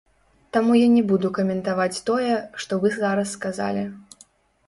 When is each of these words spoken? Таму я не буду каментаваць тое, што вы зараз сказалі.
Таму 0.55 0.75
я 0.77 0.85
не 0.93 1.01
буду 1.09 1.27
каментаваць 1.37 2.01
тое, 2.09 2.33
што 2.65 2.79
вы 2.85 2.93
зараз 2.95 3.35
сказалі. 3.37 3.85